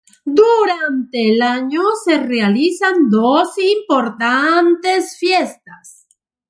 [0.25, 6.07] Durante el año se realizan dos importantes fiestas.